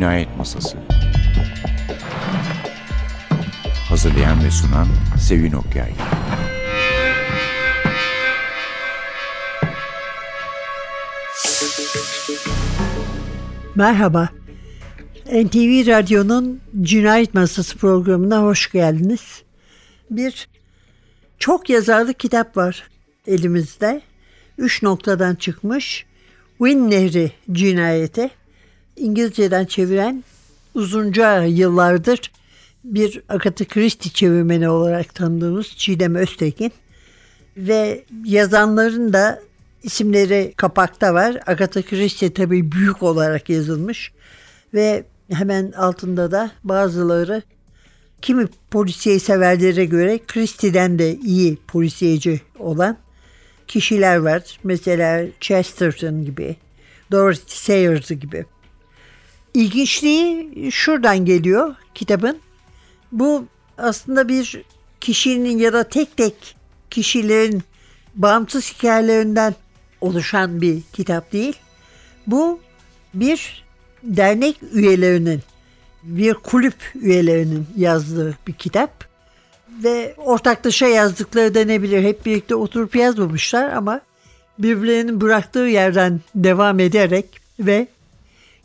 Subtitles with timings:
[0.00, 0.78] Cinayet Masası
[3.88, 4.88] Hazırlayan ve sunan
[5.18, 5.92] Sevin Okyay
[13.74, 14.28] Merhaba.
[15.26, 19.42] NTV Radyo'nun Cinayet Masası programına hoş geldiniz.
[20.10, 20.48] Bir
[21.38, 22.88] çok yazarlı kitap var
[23.26, 24.02] elimizde.
[24.58, 26.06] Üç noktadan çıkmış.
[26.58, 28.39] Win Nehri cinayeti.
[29.00, 30.24] İngilizceden çeviren
[30.74, 32.32] uzunca yıllardır
[32.84, 36.72] bir Agatha Christie çevirmeni olarak tanıdığımız Çiğdem Öztekin
[37.56, 39.40] ve yazanların da
[39.82, 41.38] isimleri kapakta var.
[41.46, 44.12] Agatha Christie tabii büyük olarak yazılmış
[44.74, 47.42] ve hemen altında da bazıları
[48.22, 52.96] kimi polisiye severlere göre Christie'den de iyi polisiyeci olan
[53.66, 54.58] kişiler var.
[54.64, 56.56] Mesela Chesterton gibi,
[57.12, 58.44] Dorothy Sayers gibi.
[59.54, 62.38] İlginçliği şuradan geliyor kitabın.
[63.12, 63.44] Bu
[63.78, 64.62] aslında bir
[65.00, 66.56] kişinin ya da tek tek
[66.90, 67.62] kişilerin
[68.14, 69.54] bağımsız hikayelerinden
[70.00, 71.56] oluşan bir kitap değil.
[72.26, 72.60] Bu
[73.14, 73.64] bir
[74.02, 75.40] dernek üyelerinin,
[76.02, 79.10] bir kulüp üyelerinin yazdığı bir kitap.
[79.84, 82.02] Ve ortaklaşa yazdıkları denebilir.
[82.02, 84.00] Hep birlikte oturup yazmamışlar ama
[84.58, 87.26] birbirlerinin bıraktığı yerden devam ederek
[87.60, 87.88] ve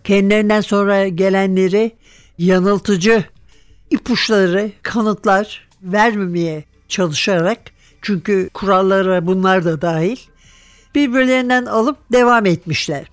[0.05, 1.91] kendilerinden sonra gelenleri
[2.37, 3.23] yanıltıcı
[3.89, 7.59] ipuçları, kanıtlar vermemeye çalışarak
[8.01, 10.17] çünkü kurallara bunlar da dahil
[10.95, 13.05] birbirlerinden alıp devam etmişler.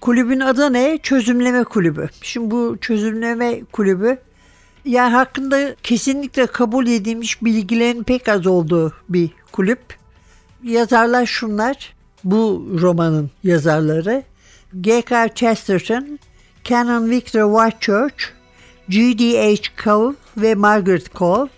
[0.00, 0.98] Kulübün adı ne?
[1.02, 2.08] Çözümleme Kulübü.
[2.22, 4.18] Şimdi bu Çözümleme Kulübü
[4.84, 9.80] yani hakkında kesinlikle kabul edilmiş bilgilerin pek az olduğu bir kulüp.
[10.62, 11.94] Yazarlar şunlar.
[12.24, 14.22] Bu romanın yazarları.
[14.80, 15.28] G.K.
[15.34, 16.18] Chesterton,
[16.64, 18.32] Canon Victor Whitechurch,
[18.88, 19.70] G.D.H.
[19.76, 21.48] Cole ve Margaret Cole,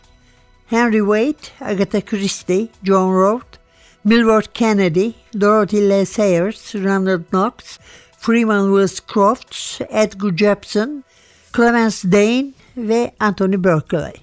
[0.67, 3.59] Henry Waite, Agatha Christie, John Roth,
[4.05, 6.05] Milward Kennedy, Dorothy L.
[6.05, 7.79] Sayers, Ronald Knox,
[8.19, 11.05] Freeman Willis Crofts, Edgar Jepson,
[11.53, 14.15] Clemens Dane ve Anthony Berkeley.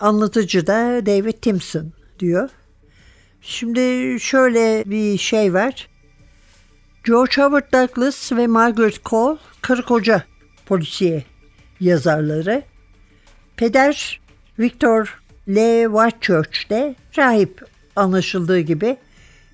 [0.00, 2.50] Anlatıcı da David Timson diyor.
[3.40, 5.88] Şimdi şöyle bir şey var.
[7.06, 10.24] George Howard Douglas ve Margaret Cole karı koca
[10.66, 11.24] polisiye
[11.80, 12.62] yazarları.
[13.56, 14.20] Peder
[14.58, 15.84] Victor L.
[15.84, 17.64] Whitechurch de rahip
[17.96, 18.96] anlaşıldığı gibi.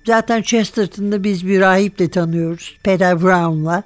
[0.05, 2.77] Zaten Chesterton'da biz bir rahiple tanıyoruz.
[2.83, 3.83] Peder Brown'la.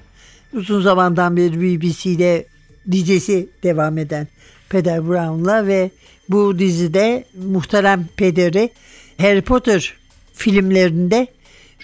[0.54, 2.48] Uzun zamandan beri BBC'de
[2.92, 4.28] dizisi devam eden
[4.70, 5.92] Peder Brown'la ve
[6.30, 8.70] bu dizide muhterem pederi
[9.18, 9.94] Harry Potter
[10.34, 11.28] filmlerinde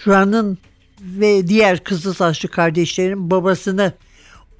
[0.06, 0.58] Ron'un
[1.04, 3.92] ve diğer kızıl saçlı kardeşlerin babasını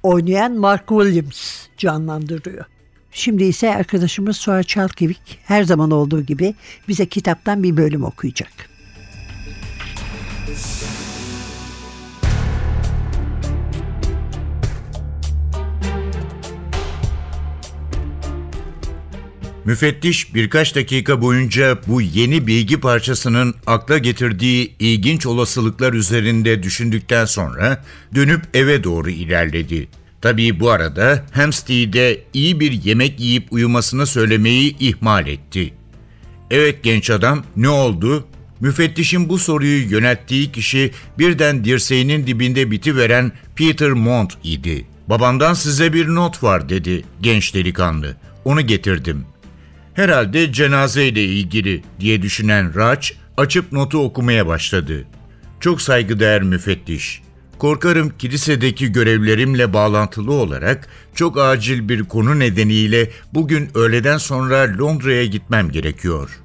[0.03, 2.65] oynayan Mark Williams canlandırıyor.
[3.11, 6.55] Şimdi ise arkadaşımız Suha Çalkevik her zaman olduğu gibi
[6.87, 8.74] bize kitaptan bir bölüm okuyacak.
[19.65, 27.83] Müfettiş birkaç dakika boyunca bu yeni bilgi parçasının akla getirdiği ilginç olasılıklar üzerinde düşündükten sonra
[28.15, 29.87] dönüp eve doğru ilerledi.
[30.21, 35.73] Tabii bu arada Hampstead'e iyi bir yemek yiyip uyumasını söylemeyi ihmal etti.
[36.51, 38.27] Evet genç adam ne oldu?
[38.59, 44.85] Müfettişin bu soruyu yönelttiği kişi birden dirseğinin dibinde bitiveren Peter Mont idi.
[45.07, 48.15] Babamdan size bir not var dedi genç delikanlı.
[48.45, 49.25] Onu getirdim.
[49.95, 55.05] Herhalde cenazeyle ilgili diye düşünen Raç açıp notu okumaya başladı.
[55.59, 57.21] Çok saygıdeğer müfettiş.
[57.57, 65.71] Korkarım kilisedeki görevlerimle bağlantılı olarak çok acil bir konu nedeniyle bugün öğleden sonra Londra'ya gitmem
[65.71, 66.39] gerekiyor.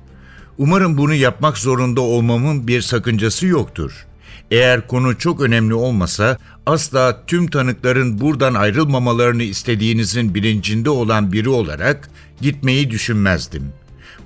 [0.59, 4.07] Umarım bunu yapmak zorunda olmamın bir sakıncası yoktur.
[4.51, 12.11] Eğer konu çok önemli olmasa asla tüm tanıkların buradan ayrılmamalarını istediğinizin bilincinde olan biri olarak
[12.41, 13.73] gitmeyi düşünmezdim.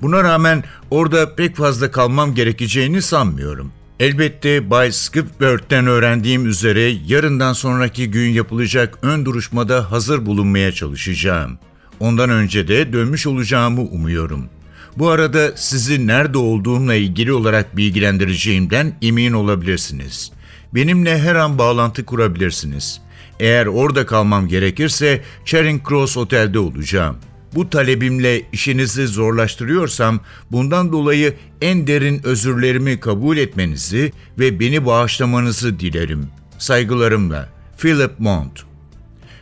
[0.02, 3.72] Buna rağmen orada pek fazla kalmam gerekeceğini sanmıyorum.
[4.00, 11.58] Elbette Bay Skipworth'ten öğrendiğim üzere yarından sonraki gün yapılacak ön duruşmada hazır bulunmaya çalışacağım.
[12.00, 14.48] Ondan önce de dönmüş olacağımı umuyorum.
[14.96, 20.32] Bu arada sizi nerede olduğumla ilgili olarak bilgilendireceğimden emin olabilirsiniz.
[20.74, 23.00] Benimle her an bağlantı kurabilirsiniz.
[23.40, 27.16] Eğer orada kalmam gerekirse Charing Cross Otel'de olacağım.
[27.54, 30.20] Bu talebimle işinizi zorlaştırıyorsam
[30.52, 36.28] bundan dolayı en derin özürlerimi kabul etmenizi ve beni bağışlamanızı dilerim.
[36.58, 37.48] Saygılarımla
[37.78, 38.60] Philip Mont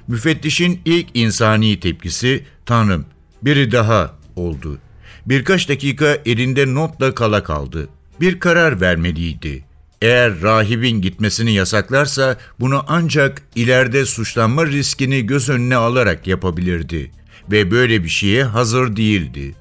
[0.08, 3.06] Müfettişin ilk insani tepkisi Tanrım
[3.42, 4.78] biri daha oldu.
[5.26, 7.88] Birkaç dakika elinde notla kala kaldı.
[8.20, 9.64] Bir karar vermeliydi.
[10.02, 17.10] Eğer rahibin gitmesini yasaklarsa bunu ancak ileride suçlanma riskini göz önüne alarak yapabilirdi
[17.50, 19.54] ve böyle bir şeye hazır değildi.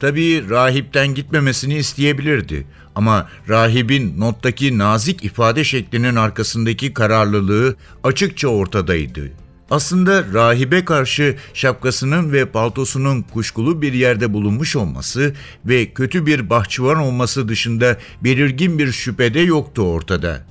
[0.00, 9.30] Tabii rahipten gitmemesini isteyebilirdi ama rahibin nottaki nazik ifade şeklinin arkasındaki kararlılığı açıkça ortadaydı.
[9.70, 15.34] Aslında rahibe karşı şapkasının ve paltosunun kuşkulu bir yerde bulunmuş olması
[15.64, 20.46] ve kötü bir bahçıvan olması dışında belirgin bir şüphede yoktu ortada.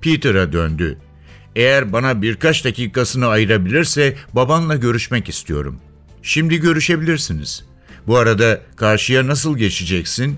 [0.00, 0.98] Peter'a döndü.
[1.56, 5.80] Eğer bana birkaç dakikasını ayırabilirse babanla görüşmek istiyorum.
[6.28, 7.64] Şimdi görüşebilirsiniz.
[8.06, 10.36] Bu arada karşıya nasıl geçeceksin?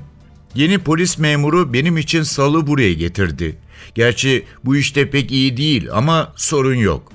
[0.54, 3.56] Yeni polis memuru benim için salı buraya getirdi.
[3.94, 7.12] Gerçi bu işte pek iyi değil ama sorun yok.''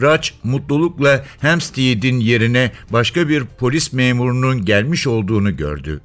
[0.00, 6.00] Raç mutlulukla Hampstead'in yerine başka bir polis memurunun gelmiş olduğunu gördü.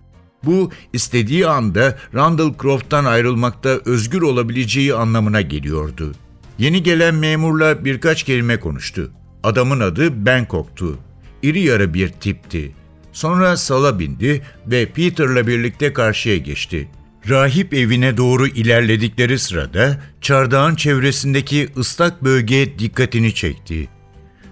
[0.45, 6.11] Bu istediği anda Randall Croft'tan ayrılmakta özgür olabileceği anlamına geliyordu.
[6.57, 9.11] Yeni gelen memurla birkaç kelime konuştu.
[9.44, 10.99] Adamın adı Bangkok'tu.
[11.44, 12.72] İri yarı bir tipti.
[13.13, 16.88] Sonra sala bindi ve Peter'la birlikte karşıya geçti.
[17.30, 23.88] Rahip evine doğru ilerledikleri sırada çardağın çevresindeki ıslak bölge dikkatini çekti.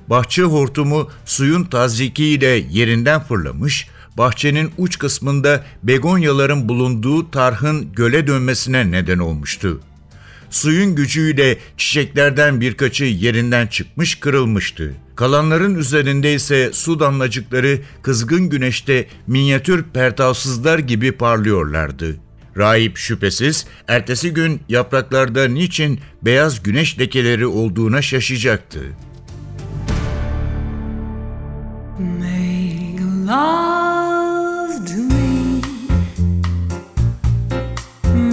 [0.08, 9.20] Bahçe hortumu suyun tazikiyle yerinden fırlamış, bahçenin uç kısmında begonyaların bulunduğu tarhın göle dönmesine neden
[9.20, 9.82] olmuştu.
[10.50, 14.94] Suyun gücüyle çiçeklerden birkaçı yerinden çıkmış kırılmıştı.
[15.22, 22.16] Kalanların üzerinde ise su damlacıkları kızgın güneşte minyatür pertavsızlar gibi parlıyorlardı.''
[22.58, 28.80] Rahip şüphesiz ertesi gün yapraklarda niçin beyaz güneş lekeleri olduğuna şaşacaktı.
[32.00, 35.62] Make love to me.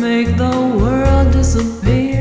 [0.01, 2.18] Make the world disappear.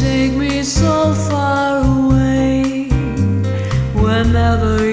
[0.00, 2.88] Take me so far away.
[3.92, 4.89] Whenever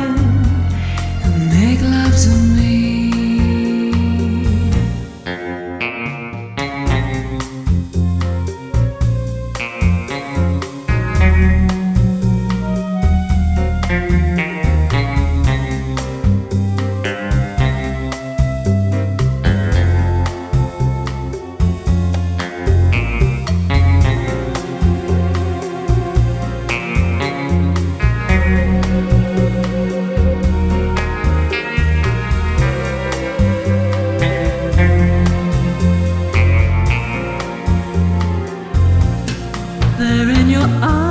[40.79, 41.10] I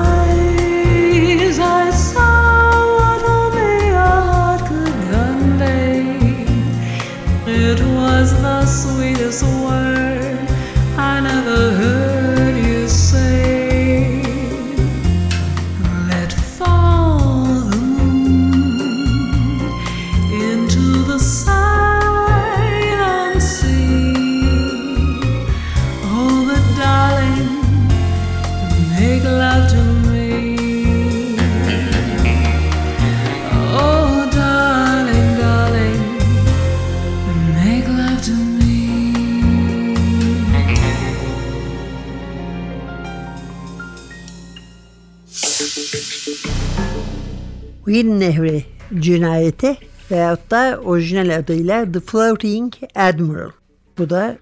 [47.85, 48.65] Win Nehri
[48.99, 49.77] cinayeti
[50.11, 53.51] veyahut da orijinal adıyla The Floating Admiral.
[53.99, 54.39] Bu da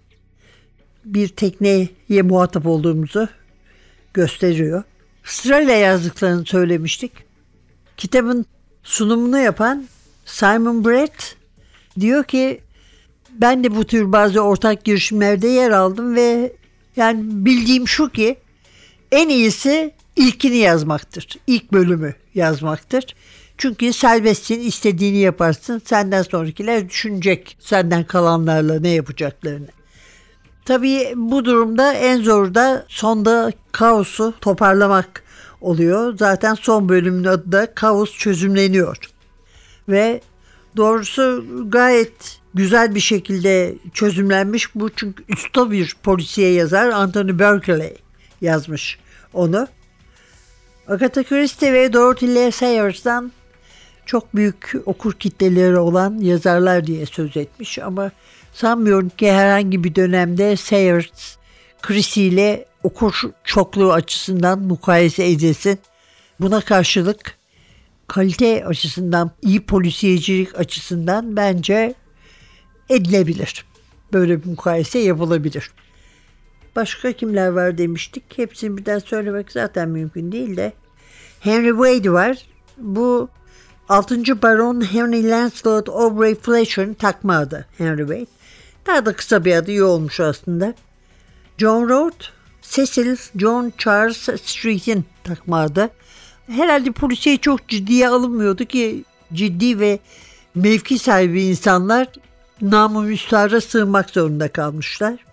[1.04, 1.88] bir tekneye
[2.23, 3.28] muhatap olduğumuzu
[4.14, 4.83] gösteriyor.
[5.25, 7.12] Sırayla yazdıklarını söylemiştik.
[7.97, 8.47] Kitabın
[8.83, 9.87] sunumunu yapan
[10.25, 11.37] Simon Brett
[12.00, 12.61] diyor ki
[13.30, 16.52] ben de bu tür bazı ortak girişimlerde yer aldım ve
[16.97, 18.37] Yani bildiğim şu ki
[19.12, 21.27] en iyisi ilkini yazmaktır.
[21.47, 23.15] İlk bölümü yazmaktır.
[23.59, 25.83] Çünkü serbestsin, istediğini yaparsın.
[25.85, 29.69] Senden sonrakiler düşünecek senden kalanlarla ne yapacaklarını.
[30.65, 35.23] Tabii bu durumda en zor da sonda kaosu toparlamak
[35.61, 36.19] oluyor.
[36.19, 38.97] Zaten son bölümün adı da kaos çözümleniyor.
[39.89, 40.21] Ve
[40.77, 47.97] doğrusu gayet güzel bir şekilde çözümlenmiş bu çünkü usta bir polisiye yazar Anthony Berkeley
[48.41, 48.99] yazmış
[49.33, 49.69] onu.
[50.88, 52.50] Agatha Christie ve Dorothy L.
[52.50, 53.33] Sayers'dan
[54.07, 58.11] çok büyük okur kitleleri olan yazarlar diye söz etmiş ama
[58.52, 61.37] sanmıyorum ki herhangi bir dönemde Sayers
[61.83, 65.78] Christie ile okur çokluğu açısından mukayese edilsin.
[66.40, 67.38] Buna karşılık
[68.07, 71.95] kalite açısından, iyi polisiyecilik açısından bence
[72.88, 73.64] edilebilir.
[74.12, 75.71] Böyle bir mukayese yapılabilir.
[76.77, 78.25] Başka kimler var demiştik.
[78.37, 80.73] Hepsini birden söylemek zaten mümkün değil de.
[81.41, 82.39] Henry Wade var.
[82.79, 83.29] Bu
[83.89, 84.43] 6.
[84.43, 88.27] Baron Henry Lancelot Aubrey Fletcher'ın takma adı Henry Wade.
[88.87, 90.75] Daha da kısa bir adı iyi olmuş aslında.
[91.59, 92.25] John Road,
[92.63, 95.91] Cecil John Charles Street'in takma adı.
[96.47, 99.99] Herhalde polisiye çok ciddiye alınmıyordu ki ciddi ve
[100.55, 102.09] mevki sahibi insanlar
[102.63, 105.27] namı müstahara sığınmak zorunda kalmışlar.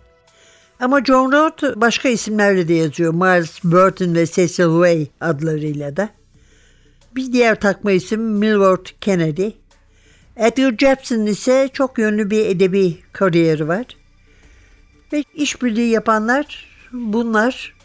[0.79, 3.13] Ama John Roth başka isimlerle de yazıyor.
[3.13, 6.09] Miles Burton ve Cecil Way adlarıyla da.
[7.15, 9.49] Bir diğer takma isim Milward Kennedy.
[10.35, 13.85] Edgar Jepson ise çok yönlü bir edebi kariyeri var.
[15.13, 17.75] Ve işbirliği yapanlar bunlar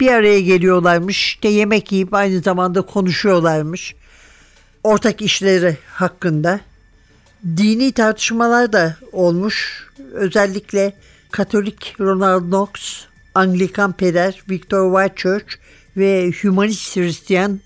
[0.00, 1.16] bir araya geliyorlarmış.
[1.26, 3.94] İşte yemek yiyip aynı zamanda konuşuyorlarmış.
[4.84, 6.60] Ortak işleri hakkında.
[7.44, 9.86] Dini tartışmalar da olmuş.
[10.12, 10.94] Özellikle
[11.32, 12.70] Katolik Ronald Knox,
[13.34, 15.54] Anglikan peder Victor Whitechurch
[15.96, 17.60] ve Humanist Hristiyan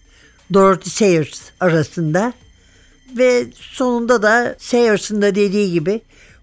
[0.55, 2.33] Dorothy Sayers arasında.
[3.19, 6.01] Ve sonunda da Sayers'ın da dediği gibi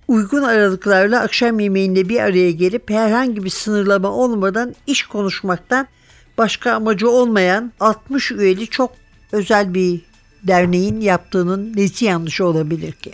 [0.07, 5.87] uygun aralıklarla akşam yemeğinde bir araya gelip herhangi bir sınırlama olmadan iş konuşmaktan
[6.37, 8.91] başka amacı olmayan 60 üyeli çok
[9.31, 10.01] özel bir
[10.43, 13.11] derneğin yaptığının nesi yanlış olabilir ki?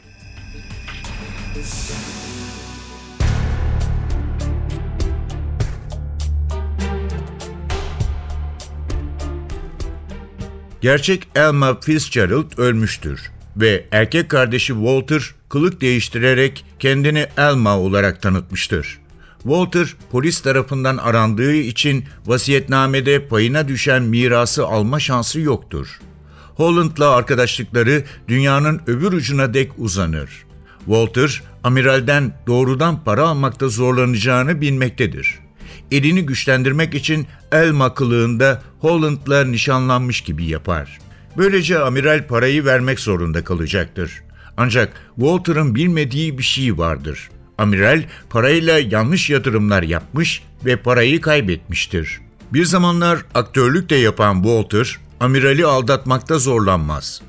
[10.82, 19.00] Gerçek Elma Fitzgerald ölmüştür ve erkek kardeşi Walter kılık değiştirerek kendini Elma olarak tanıtmıştır.
[19.44, 26.00] Walter polis tarafından arandığı için vasiyetnamede payına düşen mirası alma şansı yoktur.
[26.56, 30.46] Holland'la arkadaşlıkları dünyanın öbür ucuna dek uzanır.
[30.86, 35.40] Walter, amiralden doğrudan para almakta zorlanacağını bilmektedir.
[35.92, 41.00] Elini güçlendirmek için Elma kılığında Holland'la nişanlanmış gibi yapar.
[41.38, 44.24] Böylece amiral parayı vermek zorunda kalacaktır.
[44.58, 47.30] Ancak Walter'ın bilmediği bir şey vardır.
[47.58, 52.22] Amiral parayla yanlış yatırımlar yapmış ve parayı kaybetmiştir.
[52.54, 57.22] Bir zamanlar aktörlük de yapan Walter, amirali aldatmakta zorlanmaz.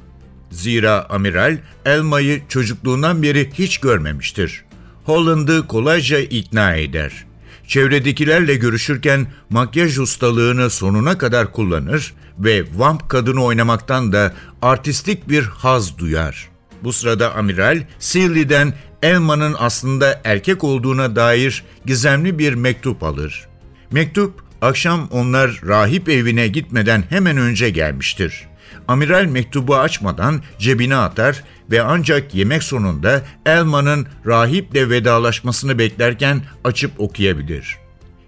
[0.50, 4.64] Zira amiral Elma'yı çocukluğundan beri hiç görmemiştir.
[5.04, 7.26] Holland'ı kolayca ikna eder.
[7.70, 15.98] Çevredekilerle görüşürken makyaj ustalığını sonuna kadar kullanır ve vamp kadını oynamaktan da artistik bir haz
[15.98, 16.48] duyar.
[16.84, 23.48] Bu sırada amiral Seeley'den Elma'nın aslında erkek olduğuna dair gizemli bir mektup alır.
[23.90, 28.48] Mektup akşam onlar rahip evine gitmeden hemen önce gelmiştir.
[28.88, 37.76] Amiral mektubu açmadan cebine atar ve ancak yemek sonunda Elma'nın rahiple vedalaşmasını beklerken açıp okuyabilir.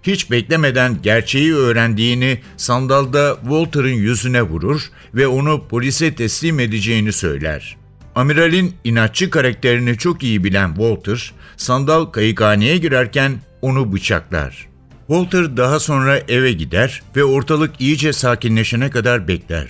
[0.03, 4.81] Hiç beklemeden gerçeği öğrendiğini sandalda Walter'ın yüzüne vurur
[5.13, 7.77] ve onu polise teslim edeceğini söyler.
[8.15, 14.67] Amiralin inatçı karakterini çok iyi bilen Walter, sandal kayıkhaneye girerken onu bıçaklar.
[15.07, 19.67] Walter daha sonra eve gider ve ortalık iyice sakinleşene kadar bekler.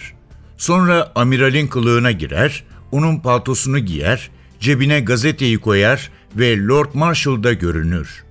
[0.57, 8.23] Sonra amiralin kılığına girer, onun paltosunu giyer, cebine gazeteyi koyar ve Lord Marshall'da görünür.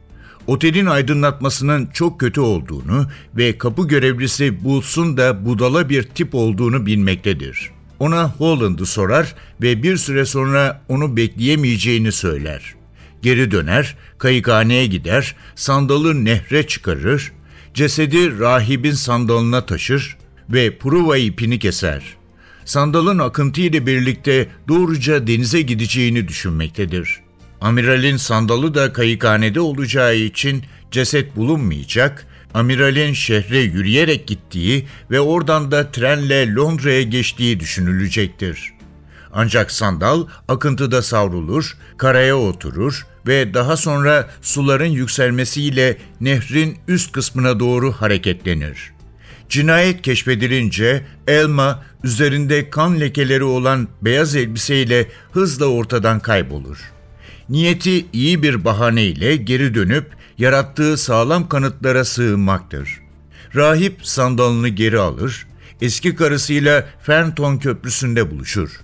[0.46, 7.70] Otelin aydınlatmasının çok kötü olduğunu ve kapı görevlisi Buls'un da budala bir tip olduğunu bilmektedir.
[7.98, 12.74] Ona Holland'ı sorar ve bir süre sonra onu bekleyemeyeceğini söyler.
[13.22, 17.32] Geri döner, kayıkhaneye gider, sandalı nehre çıkarır,
[17.74, 20.16] cesedi rahibin sandalına taşır
[20.50, 22.21] ve pruva ipini keser.
[22.64, 27.20] Sandalın akıntı ile birlikte doğruca denize gideceğini düşünmektedir.
[27.60, 35.90] Amiralin sandalı da kayıkhanede olacağı için ceset bulunmayacak, amiralin şehre yürüyerek gittiği ve oradan da
[35.90, 38.72] trenle Londra'ya geçtiği düşünülecektir.
[39.32, 47.92] Ancak sandal akıntıda savrulur, karaya oturur ve daha sonra suların yükselmesiyle nehrin üst kısmına doğru
[47.92, 48.92] hareketlenir.
[49.52, 56.92] Cinayet keşfedilince Elma üzerinde kan lekeleri olan beyaz elbiseyle hızla ortadan kaybolur.
[57.48, 60.06] Niyeti iyi bir bahaneyle geri dönüp
[60.38, 63.00] yarattığı sağlam kanıtlara sığınmaktır.
[63.54, 65.46] Rahip sandalını geri alır,
[65.80, 68.80] eski karısıyla Fernton Köprüsü'nde buluşur.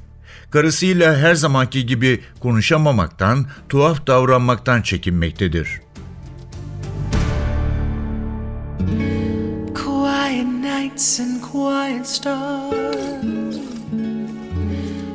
[0.51, 5.69] Karısıyla her zamanki gibi konuşamamaktan, tuhaf davranmaktan çekinmektedir.
[10.39, 13.59] Quiet nights and quiet stars.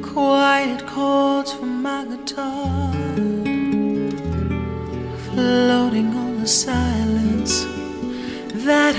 [0.02, 2.92] Quiet chords from my guitar.
[5.28, 7.64] Floating on the silence
[8.66, 8.96] that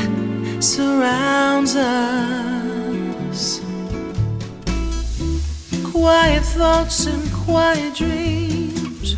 [0.61, 3.61] surrounds us.
[5.93, 9.17] Quiet thoughts and quiet dreams.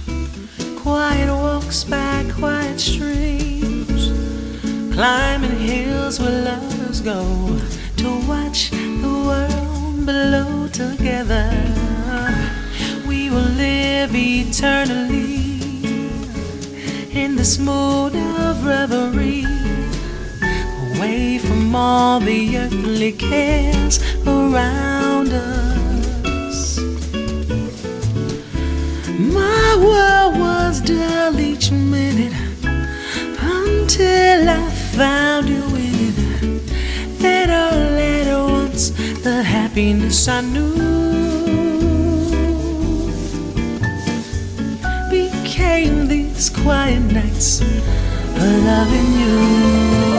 [0.82, 4.10] Quiet walks by quiet streams.
[4.92, 6.75] Climbing hills where lovers
[7.06, 7.56] go
[7.96, 11.48] to watch the world below together.
[13.06, 15.60] We will live eternally
[17.12, 19.46] in this mood of reverie,
[20.96, 26.80] away from all the earthly cares around us.
[29.16, 32.34] My world was dull each minute
[33.38, 35.75] until I found you
[39.76, 40.73] happiness I knew
[45.11, 50.15] became these quiet nights of loving you.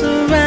[0.00, 0.39] surround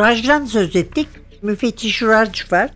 [0.00, 1.08] Raj'dan söz ettik.
[1.42, 2.70] Müfettiş Raj var.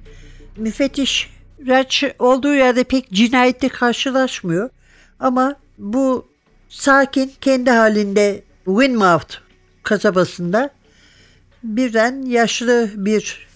[0.56, 1.30] Müfettiş
[1.66, 4.70] Raj olduğu yerde pek cinayette karşılaşmıyor.
[5.20, 6.26] Ama bu
[6.68, 9.36] sakin kendi halinde Winmouth
[9.82, 10.70] kasabasında
[11.62, 13.46] birden yaşlı bir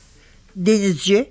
[0.57, 1.31] denizci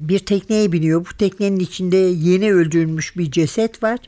[0.00, 1.06] bir tekneye biniyor.
[1.06, 3.98] Bu teknenin içinde yeni öldürülmüş bir ceset var.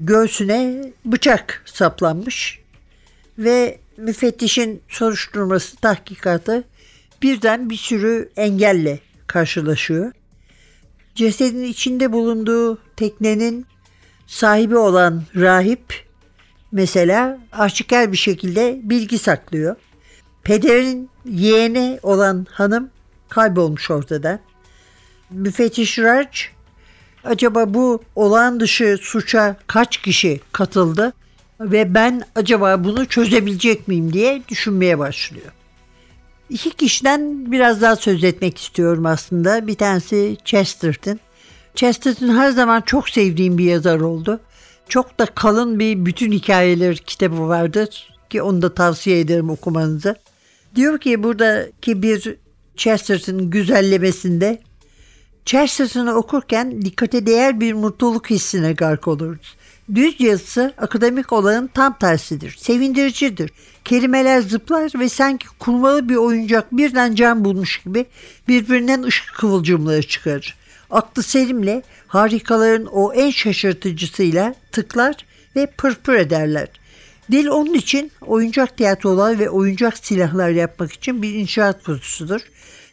[0.00, 2.60] Göğsüne bıçak saplanmış
[3.38, 6.64] ve müfettişin soruşturması, tahkikatı
[7.22, 10.12] bir birden bir sürü engelle karşılaşıyor.
[11.14, 13.66] Cesedin içinde bulunduğu teknenin
[14.26, 16.06] sahibi olan rahip
[16.72, 19.76] mesela aşikar bir şekilde bilgi saklıyor.
[20.42, 22.90] Pederin yeğeni olan hanım
[23.28, 24.40] kaybolmuş ortada.
[25.30, 26.48] Müfettiş Raj
[27.24, 31.12] acaba bu olağan dışı suça kaç kişi katıldı
[31.60, 35.52] ve ben acaba bunu çözebilecek miyim diye düşünmeye başlıyor.
[36.50, 39.66] İki kişiden biraz daha söz etmek istiyorum aslında.
[39.66, 41.20] Bir tanesi Chesterton.
[41.74, 44.40] Chesterton her zaman çok sevdiğim bir yazar oldu.
[44.88, 50.16] Çok da kalın bir bütün hikayeler kitabı vardır ki onu da tavsiye ederim okumanızı.
[50.74, 52.36] Diyor ki buradaki bir
[52.76, 54.60] Chesterton güzellemesinde
[55.44, 59.56] Chesterton'ı okurken dikkate değer bir mutluluk hissine gark oluruz.
[59.94, 62.56] Düz yazısı akademik olanın tam tersidir.
[62.58, 63.50] Sevindiricidir.
[63.84, 68.06] Kelimeler zıplar ve sanki kurmalı bir oyuncak birden can bulmuş gibi
[68.48, 70.56] birbirinden ışık kıvılcımları çıkarır.
[70.90, 75.16] Aklı selimle harikaların o en şaşırtıcısıyla tıklar
[75.56, 76.68] ve pırpır ederler.
[77.30, 82.40] Dil onun için oyuncak tiyatrolar ve oyuncak silahlar yapmak için bir inşaat kutusudur.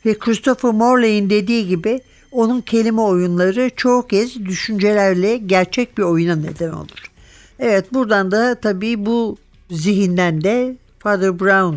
[0.06, 2.02] Ve Christopher Morley'in dediği gibi
[2.34, 7.12] onun kelime oyunları çoğu kez düşüncelerle gerçek bir oyuna neden olur.
[7.60, 9.38] Evet buradan da tabii bu
[9.72, 11.76] zihinden de Father Brown,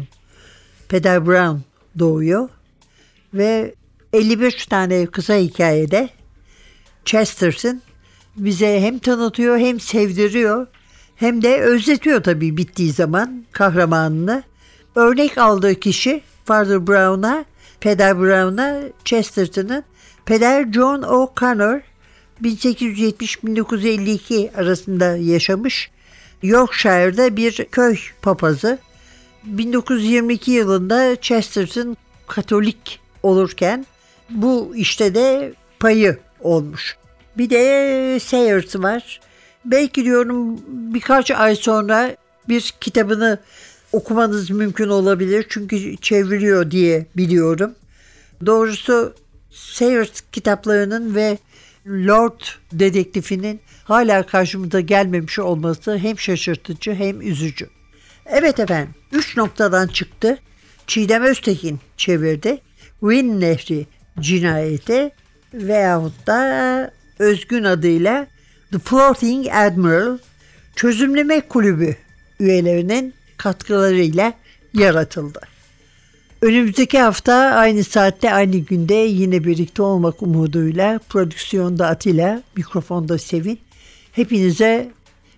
[0.88, 1.56] Peder Brown
[1.98, 2.48] doğuyor.
[3.34, 3.74] Ve
[4.12, 6.08] 51 tane kısa hikayede
[7.04, 7.82] Chesterton
[8.36, 10.66] bize hem tanıtıyor hem sevdiriyor
[11.16, 14.42] hem de özletiyor tabii bittiği zaman kahramanını.
[14.94, 17.44] Örnek aldığı kişi Father Brown'a,
[17.80, 19.84] Peder Brown'a Chesterton'ın
[20.26, 21.80] Peder John O'Connor
[22.42, 25.90] 1870-1952 arasında yaşamış.
[26.42, 28.78] Yorkshire'da bir köy papazı.
[29.44, 33.86] 1922 yılında Chesterton Katolik olurken
[34.30, 36.96] bu işte de payı olmuş.
[37.38, 39.20] Bir de Sayers var.
[39.64, 42.16] Belki diyorum birkaç ay sonra
[42.48, 43.38] bir kitabını
[43.92, 45.46] okumanız mümkün olabilir.
[45.48, 47.74] Çünkü çeviriyor diye biliyorum.
[48.46, 49.14] Doğrusu
[49.56, 51.38] Sayers kitaplarının ve
[51.86, 52.40] Lord
[52.72, 57.68] dedektifinin hala karşımıza gelmemiş olması hem şaşırtıcı hem üzücü.
[58.26, 60.38] Evet efendim, üç noktadan çıktı.
[60.86, 62.60] Çiğdem Öztekin çevirdi.
[63.00, 63.86] Win Nehri
[64.20, 65.10] cinayeti
[65.54, 68.26] veyahut da özgün adıyla
[68.72, 70.18] The Floating Admiral
[70.76, 71.96] çözümleme kulübü
[72.40, 74.32] üyelerinin katkılarıyla
[74.74, 75.40] yaratıldı.
[76.46, 83.58] Önümüzdeki hafta aynı saatte aynı günde yine birlikte olmak umuduyla prodüksiyonda Atilla, mikrofonda Sevin.
[84.12, 84.90] Hepinize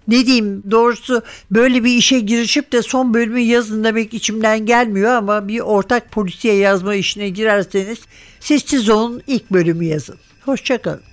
[0.09, 5.49] ne diyeyim doğrusu böyle bir işe girişip de son bölümü yazın demek içimden gelmiyor ama
[5.49, 7.99] bir ortak polisiye yazma işine girerseniz
[8.41, 10.17] sessiz olun ilk bölümü yazın.
[10.45, 11.08] Hoşçakalın.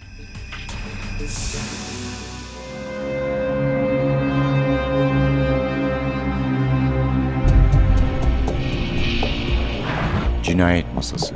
[10.55, 11.35] Cinayet Masası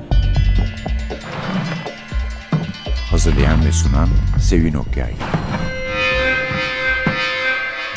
[3.11, 4.09] Hazırlayan ve sunan
[4.41, 5.13] Sevin Okyay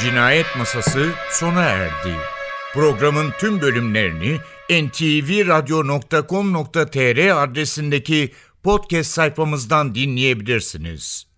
[0.00, 2.16] Cinayet Masası sona erdi.
[2.74, 4.38] Programın tüm bölümlerini
[4.70, 8.32] ntvradio.com.tr adresindeki
[8.62, 11.31] podcast sayfamızdan dinleyebilirsiniz.